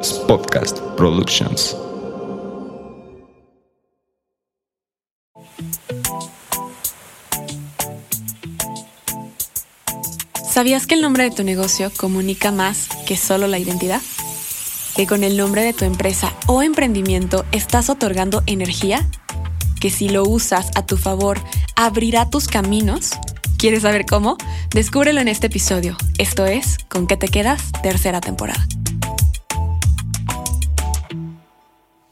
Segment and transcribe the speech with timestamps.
[0.00, 1.76] Podcast Productions.
[10.50, 14.00] ¿Sabías que el nombre de tu negocio comunica más que solo la identidad?
[14.96, 19.06] ¿Que con el nombre de tu empresa o emprendimiento estás otorgando energía?
[19.80, 21.38] ¿Que si lo usas a tu favor
[21.76, 23.10] abrirá tus caminos?
[23.58, 24.38] ¿Quieres saber cómo?
[24.70, 25.98] Descúbrelo en este episodio.
[26.16, 27.70] Esto es ¿Con qué te quedas?
[27.82, 28.66] Tercera temporada.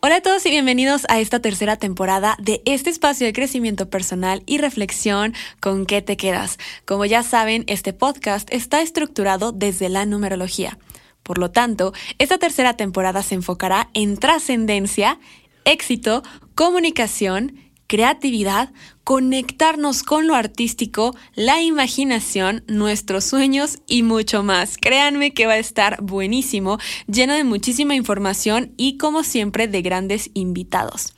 [0.09, 4.43] Hola a todos y bienvenidos a esta tercera temporada de este espacio de crecimiento personal
[4.47, 6.57] y reflexión con qué te quedas.
[6.87, 10.79] Como ya saben, este podcast está estructurado desde la numerología.
[11.23, 15.21] Por lo tanto, esta tercera temporada se enfocará en trascendencia,
[15.67, 16.23] éxito,
[16.55, 18.71] comunicación, creatividad,
[19.03, 24.77] conectarnos con lo artístico, la imaginación, nuestros sueños y mucho más.
[24.77, 30.31] Créanme que va a estar buenísimo, lleno de muchísima información y como siempre de grandes
[30.35, 31.15] invitados.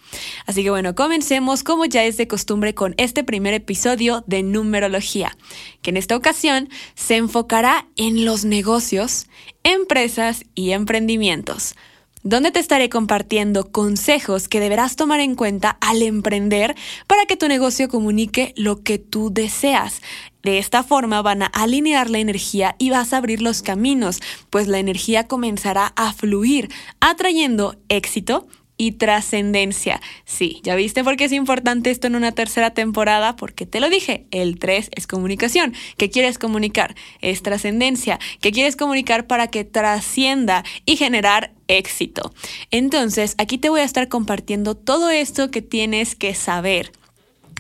[0.46, 5.36] Así que bueno, comencemos como ya es de costumbre con este primer episodio de numerología,
[5.82, 9.26] que en esta ocasión se enfocará en los negocios,
[9.64, 11.74] empresas y emprendimientos
[12.22, 16.74] donde te estaré compartiendo consejos que deberás tomar en cuenta al emprender
[17.06, 20.02] para que tu negocio comunique lo que tú deseas.
[20.42, 24.68] De esta forma van a alinear la energía y vas a abrir los caminos, pues
[24.68, 28.46] la energía comenzará a fluir, atrayendo éxito,
[28.80, 30.00] y trascendencia.
[30.24, 33.90] Sí, ya viste por qué es importante esto en una tercera temporada, porque te lo
[33.90, 35.74] dije, el 3 es comunicación.
[35.98, 36.94] ¿Qué quieres comunicar?
[37.20, 38.18] Es trascendencia.
[38.40, 42.32] ¿Qué quieres comunicar para que trascienda y generar éxito?
[42.70, 46.92] Entonces, aquí te voy a estar compartiendo todo esto que tienes que saber.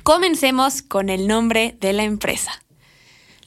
[0.02, 2.62] Comencemos con el nombre de la empresa.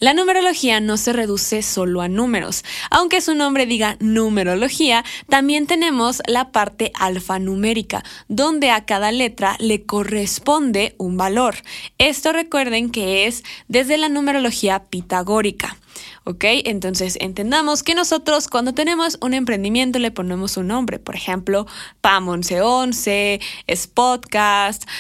[0.03, 2.65] La numerología no se reduce solo a números.
[2.91, 9.85] Aunque su nombre diga numerología, también tenemos la parte alfanumérica, donde a cada letra le
[9.85, 11.55] corresponde un valor.
[11.99, 15.77] Esto recuerden que es desde la numerología pitagórica.
[16.23, 16.43] ¿Ok?
[16.65, 21.67] Entonces entendamos que nosotros cuando tenemos un emprendimiento le ponemos un nombre, por ejemplo,
[22.01, 23.89] PAM 1111, es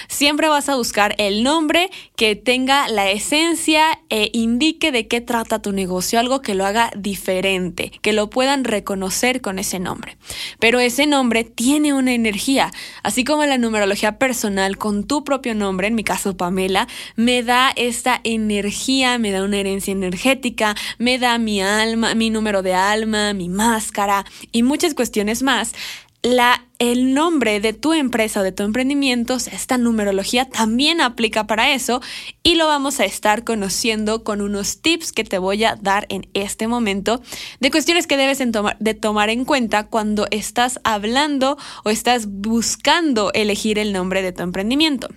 [0.07, 5.61] siempre vas a buscar el nombre que tenga la esencia e indique de qué trata
[5.61, 10.17] tu negocio, algo que lo haga diferente, que lo puedan reconocer con ese nombre.
[10.59, 12.71] Pero ese nombre tiene una energía,
[13.03, 17.71] así como la numerología personal con tu propio nombre, en mi caso Pamela, me da
[17.75, 23.33] esta energía, me da una herencia energética, me da mi alma, mi número de alma,
[23.33, 25.73] mi máscara y muchas cuestiones más.
[26.23, 31.73] La, el nombre de tu empresa o de tu emprendimiento, esta numerología también aplica para
[31.73, 32.01] eso
[32.43, 36.29] y lo vamos a estar conociendo con unos tips que te voy a dar en
[36.33, 37.21] este momento
[37.59, 43.77] de cuestiones que debes de tomar en cuenta cuando estás hablando o estás buscando elegir
[43.77, 45.09] el nombre de tu emprendimiento.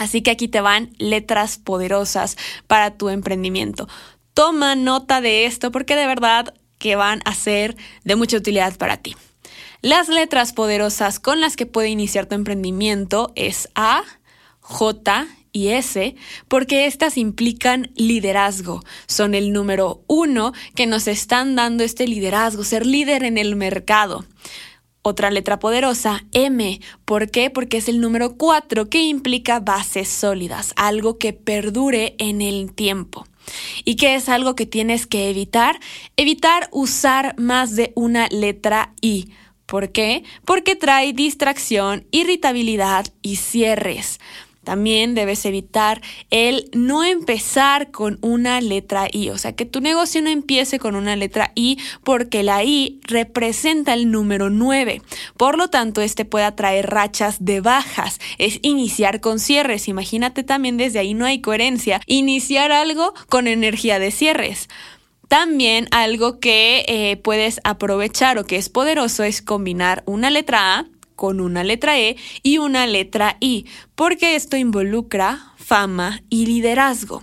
[0.00, 3.88] Así que aquí te van letras poderosas para tu emprendimiento.
[4.40, 8.96] Toma nota de esto porque de verdad que van a ser de mucha utilidad para
[8.96, 9.14] ti.
[9.82, 14.02] Las letras poderosas con las que puede iniciar tu emprendimiento es A,
[14.60, 16.16] J y S,
[16.48, 18.82] porque estas implican liderazgo.
[19.06, 24.24] Son el número uno que nos están dando este liderazgo, ser líder en el mercado.
[25.02, 26.80] Otra letra poderosa, M.
[27.04, 27.50] ¿Por qué?
[27.50, 33.26] Porque es el número cuatro que implica bases sólidas, algo que perdure en el tiempo.
[33.84, 35.78] ¿Y qué es algo que tienes que evitar?
[36.16, 39.30] Evitar usar más de una letra I.
[39.66, 40.24] ¿Por qué?
[40.44, 44.18] Porque trae distracción, irritabilidad y cierres.
[44.64, 50.20] También debes evitar el no empezar con una letra I, o sea, que tu negocio
[50.20, 55.00] no empiece con una letra I porque la I representa el número 9.
[55.38, 59.88] Por lo tanto, este puede atraer rachas de bajas, es iniciar con cierres.
[59.88, 64.68] Imagínate también desde ahí no hay coherencia, iniciar algo con energía de cierres.
[65.28, 70.86] También algo que eh, puedes aprovechar o que es poderoso es combinar una letra A
[71.20, 77.22] con una letra E y una letra I, porque esto involucra fama y liderazgo.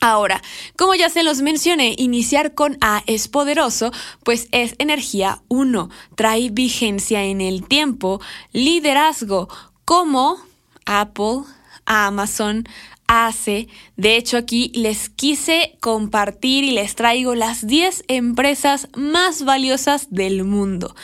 [0.00, 0.42] Ahora,
[0.76, 3.92] como ya se los mencioné, iniciar con A es poderoso,
[4.24, 8.20] pues es energía 1, trae vigencia en el tiempo,
[8.52, 9.48] liderazgo,
[9.84, 10.36] como
[10.84, 11.42] Apple,
[11.86, 12.64] Amazon,
[13.06, 13.68] hace.
[13.96, 20.44] De hecho, aquí les quise compartir y les traigo las 10 empresas más valiosas del
[20.44, 20.94] mundo.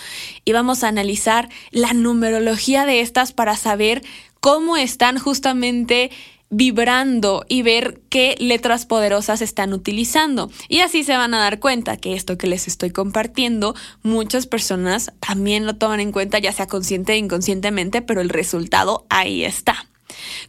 [0.44, 4.02] Y vamos a analizar la numerología de estas para saber
[4.40, 6.10] cómo están justamente
[6.50, 10.50] vibrando y ver qué letras poderosas están utilizando.
[10.68, 15.12] Y así se van a dar cuenta que esto que les estoy compartiendo, muchas personas
[15.20, 19.89] también lo toman en cuenta, ya sea consciente o inconscientemente, pero el resultado ahí está.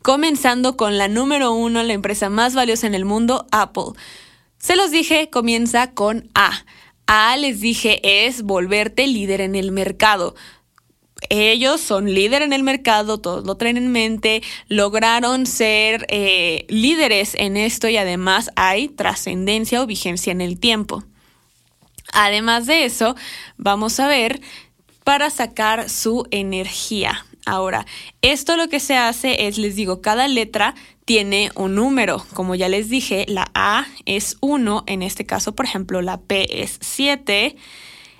[0.02, 3.94] Comenzando con la número uno, la empresa más valiosa en el mundo, Apple.
[4.58, 6.66] Se los dije, comienza con A.
[7.08, 10.36] A les dije es volverte líder en el mercado
[11.30, 17.36] ellos son líder en el mercado, todos lo traen en mente, lograron ser eh, líderes
[17.36, 21.04] en esto y además hay trascendencia o vigencia en el tiempo.
[22.12, 23.16] Además de eso,
[23.58, 24.42] vamos a ver
[25.04, 27.25] para sacar su energía.
[27.45, 27.85] Ahora,
[28.21, 32.25] esto lo que se hace es, les digo, cada letra tiene un número.
[32.33, 36.61] Como ya les dije, la A es 1, en este caso, por ejemplo, la P
[36.61, 37.55] es 7.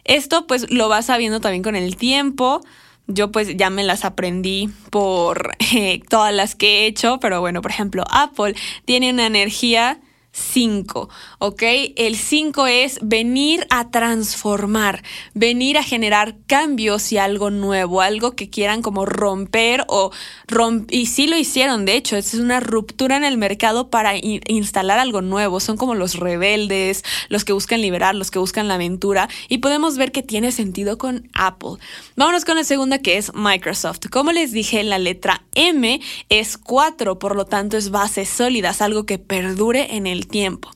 [0.04, 2.62] Esto pues lo vas sabiendo también con el tiempo.
[3.08, 7.62] Yo pues ya me las aprendí por eh, todas las que he hecho, pero bueno,
[7.62, 10.00] por ejemplo, Apple tiene una energía
[10.32, 11.64] 5, ¿ok?
[11.96, 18.50] El 5 es venir a transformar, venir a generar cambios y algo nuevo, algo que
[18.50, 20.12] quieran como romper o
[20.48, 25.00] romp y sí lo hicieron, de hecho, es una ruptura en el mercado para instalar
[25.00, 29.30] algo nuevo, son como los rebeldes, los que buscan liberar, los que buscan la aventura
[29.50, 31.78] y podemos ver que tiene sentido con Apple.
[32.16, 34.08] Vámonos con la segunda que es Microsoft.
[34.10, 36.00] Como les dije, la letra M
[36.30, 40.70] es 4, por lo tanto es bases sólidas, algo que perdure en el tiempo.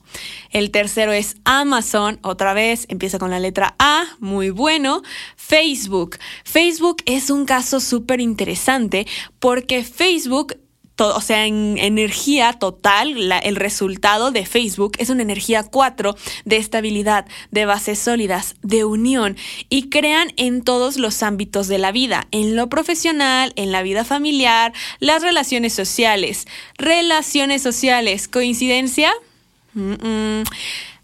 [0.50, 5.02] El tercero es Amazon, otra vez empieza con la letra A, muy bueno.
[5.36, 6.18] Facebook.
[6.44, 9.06] Facebook es un caso súper interesante
[9.38, 10.56] porque Facebook
[10.98, 17.26] o sea, en energía total, el resultado de Facebook es una energía 4 de estabilidad,
[17.50, 19.36] de bases sólidas, de unión
[19.68, 24.04] y crean en todos los ámbitos de la vida, en lo profesional, en la vida
[24.04, 26.46] familiar, las relaciones sociales.
[26.78, 29.12] Relaciones sociales, ¿coincidencia?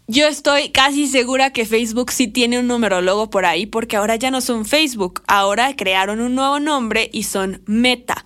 [0.07, 4.31] Yo estoy casi segura que Facebook sí tiene un numerólogo por ahí porque ahora ya
[4.31, 8.25] no son Facebook, ahora crearon un nuevo nombre y son Meta.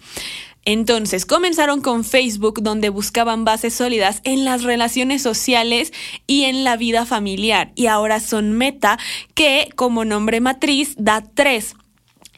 [0.65, 5.93] Entonces, comenzaron con Facebook donde buscaban bases sólidas en las relaciones sociales
[6.27, 7.71] y en la vida familiar.
[7.75, 8.99] Y ahora son Meta
[9.33, 11.75] que como nombre matriz da tres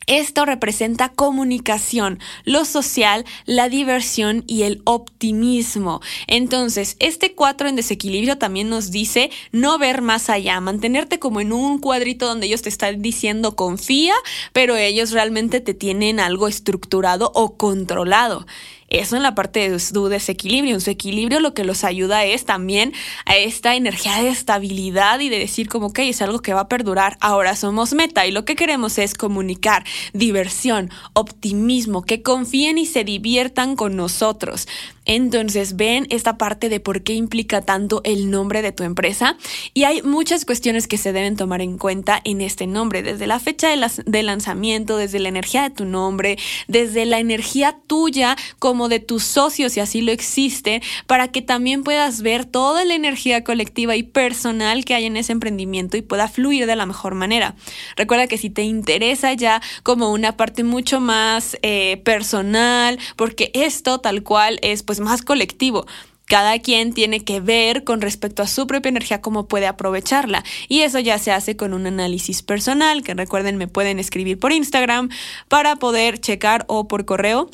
[0.10, 6.02] esto representa comunicación, lo social, la diversión y el optimismo.
[6.26, 11.54] Entonces, este 4 en desequilibrio también nos dice no ver más allá, mantenerte como en
[11.54, 14.16] un cuadrito donde ellos te están diciendo confía,
[14.52, 18.48] pero ellos realmente te tienen algo estructurado o controlado.
[18.90, 20.76] Eso en la parte de su desequilibrio.
[20.76, 22.94] En su equilibrio lo que los ayuda es también
[23.26, 26.68] a esta energía de estabilidad y de decir como que es algo que va a
[26.68, 27.18] perdurar.
[27.20, 29.84] Ahora somos meta y lo que queremos es comunicar
[30.14, 34.68] diversión, optimismo, que confíen y se diviertan con nosotros.
[35.10, 39.38] Entonces ven esta parte de por qué implica tanto el nombre de tu empresa
[39.74, 43.40] y hay muchas cuestiones que se deben tomar en cuenta en este nombre, desde la
[43.40, 46.38] fecha de, lanzamiento, desde la energía de tu nombre,
[46.68, 51.84] desde la energía tuya como de tus socios si así lo existe, para que también
[51.84, 56.28] puedas ver toda la energía colectiva y personal que hay en ese emprendimiento y pueda
[56.28, 57.56] fluir de la mejor manera.
[57.96, 64.00] Recuerda que si te interesa ya como una parte mucho más eh, personal, porque esto
[64.00, 65.86] tal cual es pues más colectivo.
[66.30, 70.44] Cada quien tiene que ver con respecto a su propia energía cómo puede aprovecharla.
[70.68, 74.52] Y eso ya se hace con un análisis personal, que recuerden me pueden escribir por
[74.52, 75.10] Instagram
[75.48, 77.50] para poder checar o por correo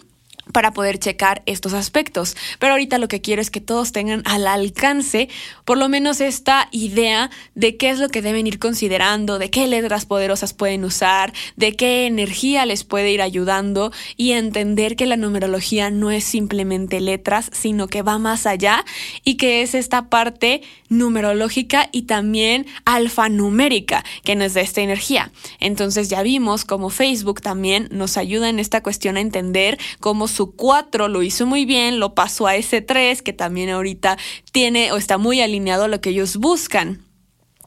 [0.52, 2.36] para poder checar estos aspectos.
[2.60, 5.30] Pero ahorita lo que quiero es que todos tengan al alcance
[5.66, 9.68] por lo menos esta idea de qué es lo que deben ir considerando, de qué
[9.68, 15.18] letras poderosas pueden usar, de qué energía les puede ir ayudando y entender que la
[15.18, 18.86] numerología no es simplemente letras, sino que va más allá
[19.24, 25.32] y que es esta parte numerológica y también alfanumérica que nos da esta energía.
[25.60, 30.56] Entonces ya vimos cómo Facebook también nos ayuda en esta cuestión a entender cómo su
[30.56, 34.18] 4 lo hizo muy bien, lo pasó a ese 3 que también ahorita
[34.52, 37.06] tiene o está muy alineado a lo que ellos buscan.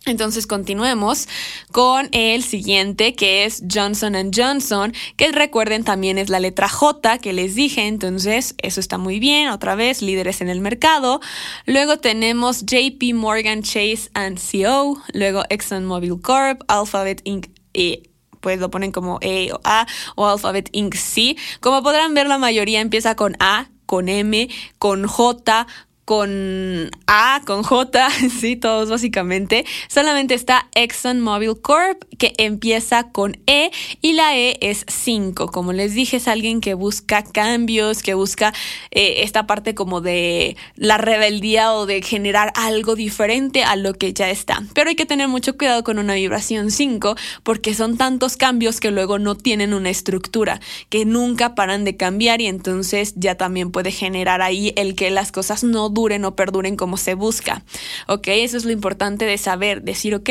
[0.06, 1.28] Entonces continuemos
[1.72, 7.32] con el siguiente que es Johnson Johnson, que recuerden también es la letra J que
[7.32, 11.20] les dije, entonces eso está muy bien, otra vez líderes en el mercado.
[11.66, 17.48] Luego tenemos JP Morgan Chase CO, luego ExxonMobil Corp, Alphabet Inc.
[17.74, 18.02] E
[18.40, 20.94] pues lo ponen como E o A o Alphabet Inc.
[20.94, 21.36] C.
[21.60, 25.66] Como podrán ver, la mayoría empieza con A, con M, con J,
[26.08, 28.08] con A, con J,
[28.40, 29.66] sí, todos básicamente.
[29.88, 35.48] Solamente está ExxonMobil Corp, que empieza con E y la E es 5.
[35.48, 38.54] Como les dije, es alguien que busca cambios, que busca
[38.90, 44.14] eh, esta parte como de la rebeldía o de generar algo diferente a lo que
[44.14, 44.62] ya está.
[44.72, 48.90] Pero hay que tener mucho cuidado con una vibración 5 porque son tantos cambios que
[48.90, 53.90] luego no tienen una estructura, que nunca paran de cambiar y entonces ya también puede
[53.90, 57.64] generar ahí el que las cosas no duren o perduren como se busca.
[58.06, 58.28] ¿Ok?
[58.28, 60.30] Eso es lo importante de saber, decir, ok,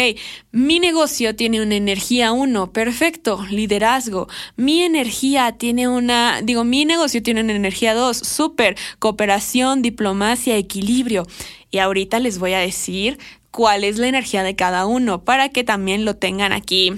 [0.51, 4.27] mi negocio tiene una energía 1, perfecto, liderazgo.
[4.55, 11.27] Mi energía tiene una, digo, mi negocio tiene una energía 2, súper, cooperación, diplomacia, equilibrio.
[11.69, 13.17] Y ahorita les voy a decir
[13.51, 16.93] cuál es la energía de cada uno para que también lo tengan aquí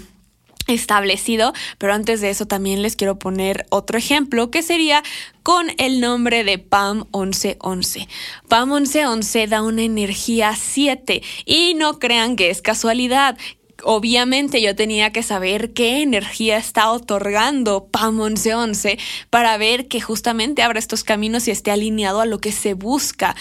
[0.69, 5.03] establecido, pero antes de eso también les quiero poner otro ejemplo que sería
[5.43, 8.07] con el nombre de PAM 1111.
[8.47, 13.37] PAM 1111 da una energía 7 y no crean que es casualidad.
[13.83, 18.99] Obviamente yo tenía que saber qué energía está otorgando PAM 1111
[19.29, 23.35] para ver que justamente abra estos caminos y esté alineado a lo que se busca.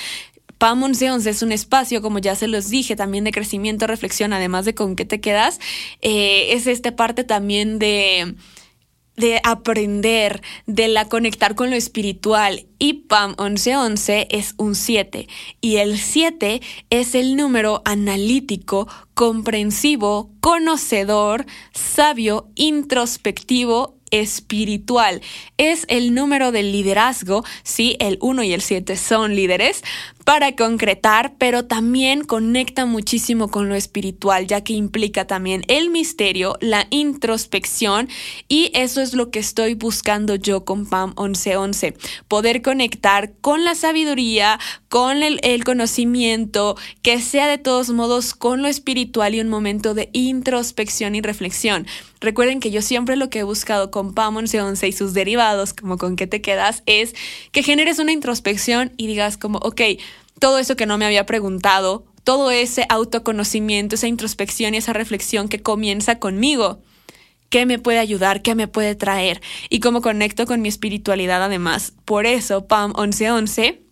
[0.57, 4.65] PAM 1111 es un espacio, como ya se los dije, también de crecimiento, reflexión, además
[4.65, 5.61] de con qué te quedas.
[6.01, 8.35] Eh, es esta parte también de
[9.19, 12.67] de aprender, de la conectar con lo espiritual.
[12.79, 15.29] Y PAM 1111 es un 7.
[15.61, 25.21] Y el 7 es el número analítico, comprensivo, conocedor, sabio, introspectivo espiritual.
[25.59, 29.83] Es el número del liderazgo, sí, el 1 y el 7 son líderes,
[30.29, 36.59] para concretar, pero también conecta muchísimo con lo espiritual, ya que implica también el misterio,
[36.61, 38.11] la introspección,
[38.47, 41.97] y eso es lo que estoy buscando yo con PAM 1111,
[42.29, 48.69] poder conectar con la sabiduría, con el, conocimiento, que sea de todos modos con lo
[48.69, 51.87] espiritual y un momento de introspección y reflexión.
[52.21, 55.99] Recuerden que yo siempre lo que he buscado con PAM 1111 y sus derivados, como
[55.99, 57.15] con qué te quedas, es
[57.53, 59.81] que generes una introspección y digas como, ok,
[60.39, 65.49] todo eso que no me había preguntado, todo ese autoconocimiento, esa introspección y esa reflexión
[65.49, 66.83] que comienza conmigo.
[67.49, 68.43] ¿Qué me puede ayudar?
[68.43, 69.41] ¿Qué me puede traer?
[69.71, 71.95] Y cómo conecto con mi espiritualidad además.
[72.05, 73.88] Por eso, PAM 1111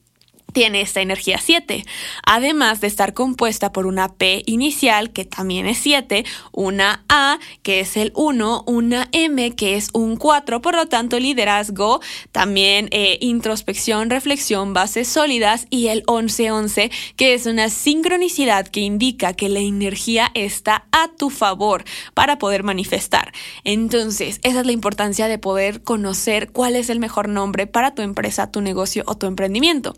[0.57, 1.85] tiene esta energía 7,
[2.25, 7.81] además de estar compuesta por una P inicial, que también es 7, una A, que
[7.81, 12.01] es el 1, una M, que es un 4, por lo tanto liderazgo,
[12.33, 19.35] también eh, introspección, reflexión, bases sólidas y el 11-11, que es una sincronicidad que indica
[19.35, 21.85] que la energía está a tu favor
[22.15, 23.35] para poder manifestar.
[23.65, 28.01] Entonces, esa es la importancia de poder conocer cuál es el mejor nombre para tu
[28.01, 29.95] empresa, tu negocio o tu emprendimiento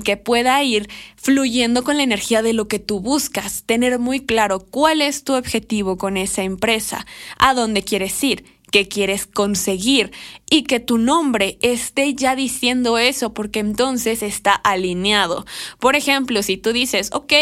[0.00, 4.60] que pueda ir fluyendo con la energía de lo que tú buscas, tener muy claro
[4.60, 7.04] cuál es tu objetivo con esa empresa,
[7.38, 10.10] a dónde quieres ir, qué quieres conseguir
[10.50, 15.44] y que tu nombre esté ya diciendo eso porque entonces está alineado.
[15.78, 17.32] Por ejemplo, si tú dices, ok,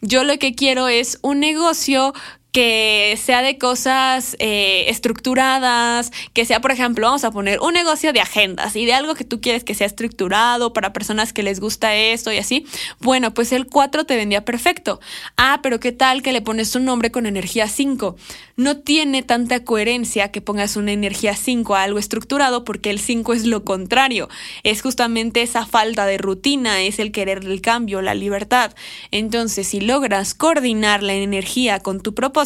[0.00, 2.14] yo lo que quiero es un negocio
[2.56, 8.14] que sea de cosas eh, estructuradas, que sea, por ejemplo, vamos a poner un negocio
[8.14, 11.60] de agendas y de algo que tú quieres que sea estructurado para personas que les
[11.60, 12.64] gusta esto y así.
[12.98, 15.00] Bueno, pues el 4 te vendía perfecto.
[15.36, 18.16] Ah, pero ¿qué tal que le pones un nombre con energía 5?
[18.56, 23.34] No tiene tanta coherencia que pongas una energía 5 a algo estructurado porque el 5
[23.34, 24.30] es lo contrario.
[24.62, 28.74] Es justamente esa falta de rutina, es el querer el cambio, la libertad.
[29.10, 32.45] Entonces, si logras coordinar la energía con tu propósito,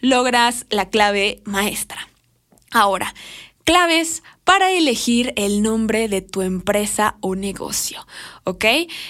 [0.00, 2.08] logras la clave maestra.
[2.72, 3.14] Ahora,
[3.64, 8.06] claves para elegir el nombre de tu empresa o negocio,
[8.44, 8.64] ¿ok?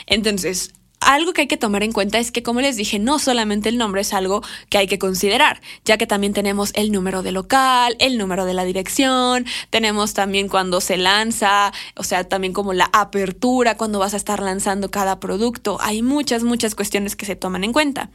[0.06, 3.70] Entonces, algo que hay que tomar en cuenta es que, como les dije, no solamente
[3.70, 7.32] el nombre es algo que hay que considerar, ya que también tenemos el número de
[7.32, 12.74] local, el número de la dirección, tenemos también cuando se lanza, o sea, también como
[12.74, 15.78] la apertura, cuando vas a estar lanzando cada producto.
[15.80, 18.10] Hay muchas, muchas cuestiones que se toman en cuenta.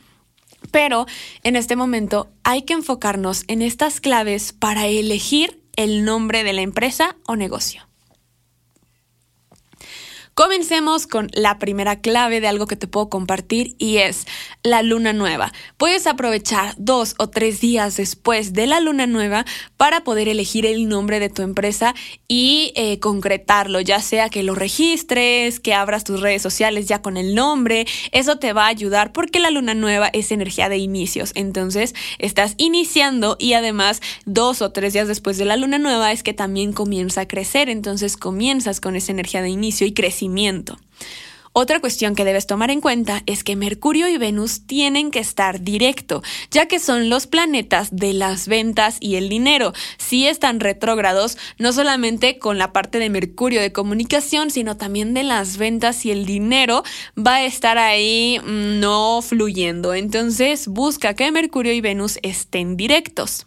[0.71, 1.05] Pero
[1.43, 6.61] en este momento hay que enfocarnos en estas claves para elegir el nombre de la
[6.61, 7.87] empresa o negocio.
[10.35, 14.27] Comencemos con la primera clave de algo que te puedo compartir y es
[14.63, 15.53] la luna nueva.
[15.77, 19.45] Puedes aprovechar dos o tres días después de la luna nueva
[19.77, 21.95] para poder elegir el nombre de tu empresa
[22.27, 27.15] y eh, concretarlo, ya sea que lo registres, que abras tus redes sociales ya con
[27.15, 27.87] el nombre.
[28.11, 31.31] Eso te va a ayudar porque la luna nueva es energía de inicios.
[31.35, 36.23] Entonces estás iniciando y además dos o tres días después de la luna nueva es
[36.23, 37.69] que también comienza a crecer.
[37.69, 40.24] Entonces comienzas con esa energía de inicio y crecimiento.
[41.57, 45.61] Otra cuestión que debes tomar en cuenta es que Mercurio y Venus tienen que estar
[45.61, 49.71] directo, ya que son los planetas de las ventas y el dinero.
[49.97, 55.23] Si están retrógrados, no solamente con la parte de Mercurio de comunicación, sino también de
[55.23, 56.83] las ventas y el dinero,
[57.17, 59.93] va a estar ahí mm, no fluyendo.
[59.93, 63.45] Entonces, busca que Mercurio y Venus estén directos.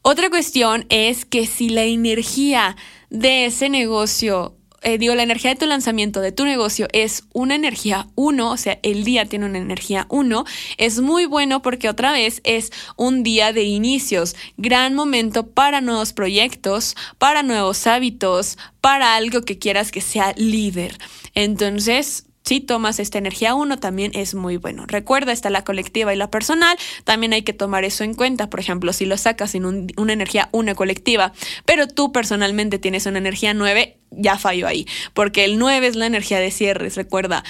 [0.00, 2.74] Otra cuestión es que si la energía
[3.10, 7.54] de ese negocio eh, digo, la energía de tu lanzamiento, de tu negocio, es una
[7.54, 10.44] energía 1, o sea, el día tiene una energía 1,
[10.76, 16.12] es muy bueno porque otra vez es un día de inicios, gran momento para nuevos
[16.12, 20.98] proyectos, para nuevos hábitos, para algo que quieras que sea líder.
[21.34, 24.84] Entonces, si tomas esta energía 1 también es muy bueno.
[24.86, 28.50] Recuerda, está la colectiva y la personal, también hay que tomar eso en cuenta.
[28.50, 29.64] Por ejemplo, si lo sacas en
[29.96, 31.32] una energía 1 colectiva,
[31.64, 36.06] pero tú personalmente tienes una energía 9, ya falló ahí, porque el 9 es la
[36.06, 37.44] energía de cierres, recuerda.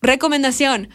[0.00, 0.88] Recomendación,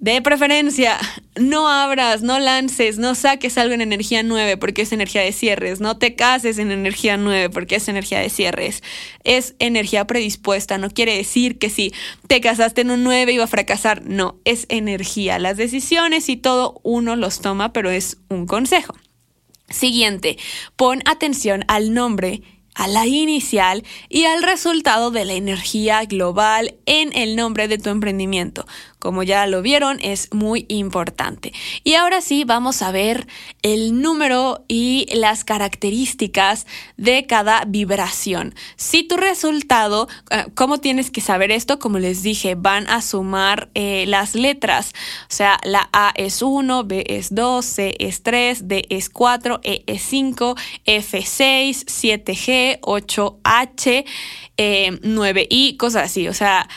[0.00, 0.98] de preferencia,
[1.38, 5.80] no abras, no lances, no saques algo en energía 9 porque es energía de cierres,
[5.80, 8.82] no te cases en energía 9 porque es energía de cierres.
[9.24, 11.92] Es energía predispuesta, no quiere decir que si
[12.26, 15.38] te casaste en un 9 iba a fracasar, no, es energía.
[15.38, 18.94] Las decisiones y todo uno los toma, pero es un consejo.
[19.68, 20.38] Siguiente,
[20.76, 22.42] pon atención al nombre
[22.74, 27.90] a la inicial y al resultado de la energía global en el nombre de tu
[27.90, 28.66] emprendimiento.
[29.00, 31.52] Como ya lo vieron, es muy importante.
[31.82, 33.26] Y ahora sí, vamos a ver
[33.62, 36.66] el número y las características
[36.96, 38.54] de cada vibración.
[38.76, 41.78] Si tu resultado, eh, ¿cómo tienes que saber esto?
[41.78, 44.92] Como les dije, van a sumar eh, las letras.
[45.22, 49.60] O sea, la A es 1, B es 2, C es 3, D es 4,
[49.62, 54.04] E es 5, F 6, 7G, 8H,
[54.56, 56.28] 9I, cosas así.
[56.28, 56.68] O sea,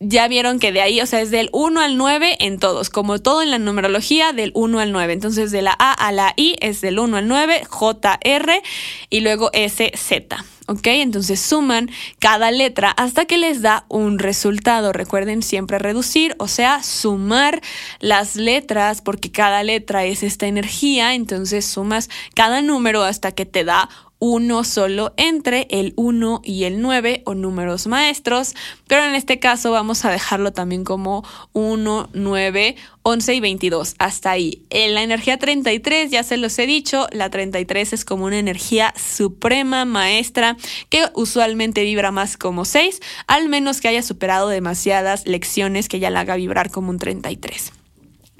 [0.00, 3.18] ya vieron que de ahí, o sea, es del 1 al 9 en todos, como
[3.18, 5.12] todo en la numerología, del 1 al 9.
[5.12, 8.62] Entonces, de la A a la I es del 1 al 9, J, R
[9.10, 10.42] y luego S, Z.
[10.66, 10.86] ¿Ok?
[10.86, 11.90] Entonces suman
[12.20, 14.92] cada letra hasta que les da un resultado.
[14.92, 17.60] Recuerden siempre reducir, o sea, sumar
[17.98, 21.14] las letras, porque cada letra es esta energía.
[21.14, 23.88] Entonces sumas cada número hasta que te da
[24.20, 28.54] uno solo entre el 1 y el 9 o números maestros,
[28.86, 34.30] pero en este caso vamos a dejarlo también como 1, 9, 11 y 22, hasta
[34.30, 34.62] ahí.
[34.70, 38.94] En la energía 33, ya se los he dicho, la 33 es como una energía
[38.96, 40.56] suprema, maestra,
[40.90, 46.10] que usualmente vibra más como 6, al menos que haya superado demasiadas lecciones que ya
[46.10, 47.79] la haga vibrar como un 33.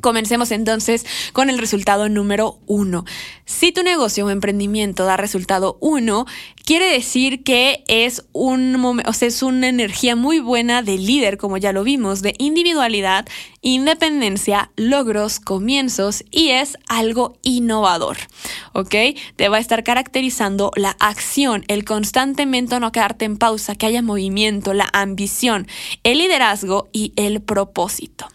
[0.01, 3.05] Comencemos entonces con el resultado número uno.
[3.45, 6.27] Si tu negocio o emprendimiento da resultado uno,
[6.65, 11.57] quiere decir que es, un, o sea, es una energía muy buena de líder, como
[11.57, 13.27] ya lo vimos, de individualidad,
[13.61, 18.17] independencia, logros, comienzos y es algo innovador.
[18.73, 18.95] ¿Ok?
[19.37, 24.03] Te va a estar caracterizando la acción, el constantemente no quedarte en pausa, que haya
[24.03, 25.67] movimiento, la ambición,
[26.05, 28.27] el liderazgo y el propósito.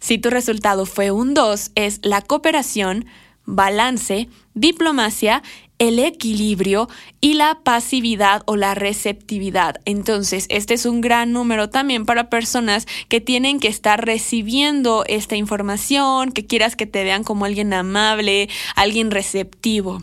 [0.00, 3.06] Si tu resultado fue un 2, es la cooperación,
[3.44, 5.42] balance, diplomacia,
[5.78, 6.88] el equilibrio
[7.20, 9.76] y la pasividad o la receptividad.
[9.84, 15.36] Entonces, este es un gran número también para personas que tienen que estar recibiendo esta
[15.36, 20.02] información, que quieras que te vean como alguien amable, alguien receptivo.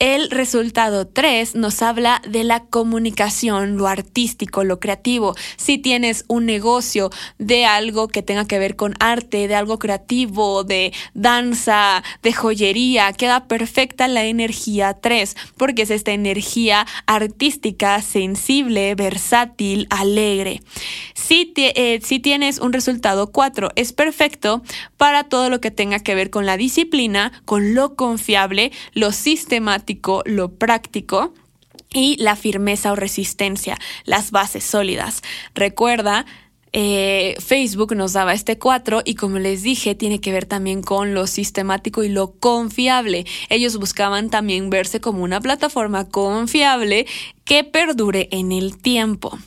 [0.00, 5.34] El resultado 3 nos habla de la comunicación, lo artístico, lo creativo.
[5.56, 10.62] Si tienes un negocio de algo que tenga que ver con arte, de algo creativo,
[10.62, 18.94] de danza, de joyería, queda perfecta la energía 3, porque es esta energía artística, sensible,
[18.94, 20.62] versátil, alegre.
[21.14, 24.62] Si, eh, tienes un resultado 4, es perfecto
[24.96, 29.87] para todo lo que tenga que ver con la disciplina, con lo confiable, lo sistemático,
[30.24, 31.32] lo práctico
[31.92, 35.22] y la firmeza o resistencia, las bases sólidas.
[35.54, 36.26] Recuerda,
[36.72, 41.14] eh, Facebook nos daba este 4 y como les dije, tiene que ver también con
[41.14, 43.24] lo sistemático y lo confiable.
[43.48, 47.06] Ellos buscaban también verse como una plataforma confiable
[47.48, 49.38] que perdure en el tiempo.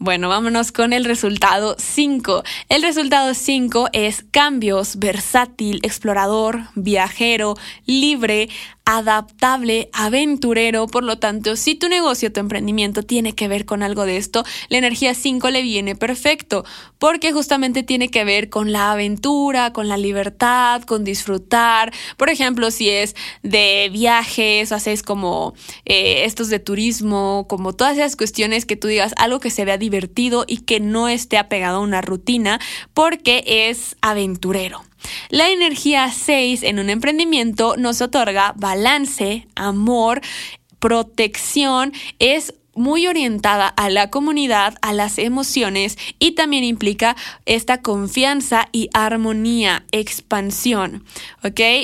[0.00, 2.44] Bueno, vámonos con el resultado 5.
[2.68, 8.48] El resultado 5 es cambios, versátil, explorador, viajero, libre,
[8.84, 10.86] adaptable, aventurero.
[10.86, 14.44] Por lo tanto, si tu negocio, tu emprendimiento tiene que ver con algo de esto,
[14.70, 16.64] la energía 5 le viene perfecto,
[16.98, 21.92] porque justamente tiene que ver con la aventura, con la libertad, con disfrutar.
[22.16, 28.16] Por ejemplo, si es de viajes, haces como eh, estos de turismo como todas esas
[28.16, 31.82] cuestiones que tú digas algo que se vea divertido y que no esté apegado a
[31.82, 32.60] una rutina
[32.94, 34.82] porque es aventurero.
[35.30, 40.20] La energía 6 en un emprendimiento nos otorga balance, amor,
[40.78, 48.68] protección, es muy orientada a la comunidad, a las emociones y también implica esta confianza
[48.72, 51.04] y armonía, expansión.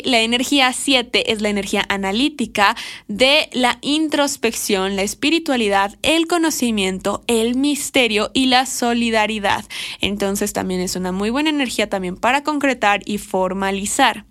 [0.05, 2.77] La energía 7 es la energía analítica
[3.09, 9.65] de la introspección, la espiritualidad, el conocimiento, el misterio y la solidaridad.
[10.01, 14.25] Entonces también es una muy buena energía también para concretar y formalizar.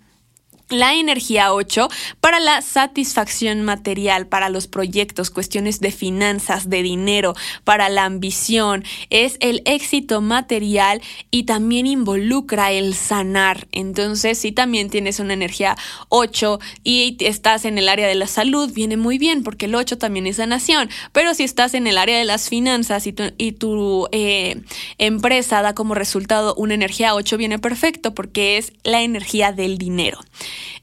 [0.70, 1.88] La energía 8
[2.20, 8.82] para la satisfacción material, para los proyectos, cuestiones de finanzas, de dinero, para la ambición,
[9.10, 13.68] es el éxito material y también involucra el sanar.
[13.72, 15.76] Entonces, si también tienes una energía
[16.08, 19.98] 8 y estás en el área de la salud, viene muy bien porque el 8
[19.98, 20.88] también es sanación.
[21.12, 24.62] Pero si estás en el área de las finanzas y tu, eh,
[24.98, 30.18] empresa da como resultado una energía 8, viene perfecto porque es la energía del dinero.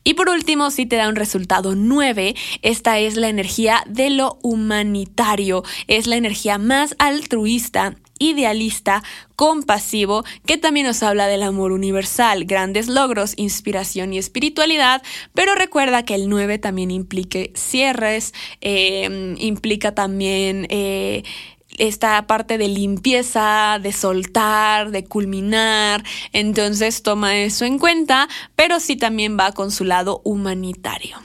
[0.04, 4.40] Y por último, si te da un resultado 9, esta es la energía de lo
[4.42, 9.04] humanitario, es la energía más altruista idealista,
[9.36, 15.02] compasivo, que también nos habla del amor universal, grandes logros, inspiración y espiritualidad,
[15.34, 20.68] pero recuerda que el 9 también implique cierres, eh, implica también...
[20.70, 21.24] Eh,
[21.78, 26.04] esta parte de limpieza, de soltar, de culminar.
[26.34, 31.18] Entonces toma eso en cuenta, pero sí también va con su lado humanitario.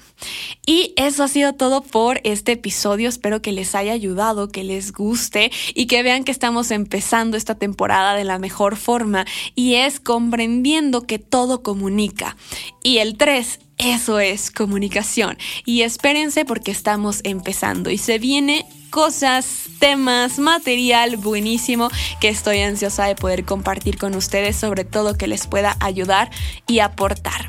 [0.64, 3.08] Y eso ha sido todo por este episodio.
[3.08, 7.54] Espero que les haya ayudado, que les guste y que vean que estamos empezando esta
[7.54, 12.36] temporada de la mejor forma y es comprendiendo que todo comunica.
[12.82, 15.36] Y el 3 eso es comunicación.
[15.64, 23.04] Y espérense porque estamos empezando y se viene cosas, temas, material buenísimo que estoy ansiosa
[23.04, 26.30] de poder compartir con ustedes, sobre todo que les pueda ayudar
[26.66, 27.44] y aportar.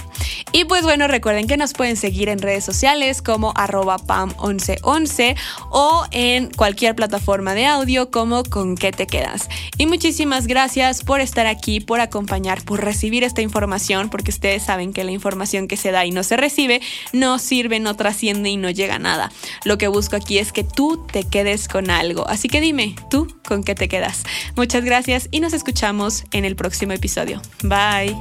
[0.52, 5.36] Y pues bueno, recuerden que nos pueden seguir en redes sociales como arroba pam1111
[5.70, 9.50] o en cualquier plataforma de audio como con qué te quedas.
[9.78, 14.94] Y muchísimas gracias por estar aquí, por acompañar, por recibir esta información, porque ustedes saben
[14.94, 16.82] que la información que se da y no se recibe
[17.14, 19.32] no sirve, no trasciende y no llega a nada.
[19.64, 22.28] Lo que busco aquí es que tú te quedes con algo.
[22.28, 24.24] Así que dime, ¿tú con qué te quedas?
[24.56, 27.42] Muchas gracias y nos escuchamos en el próximo episodio.
[27.64, 28.18] Bye.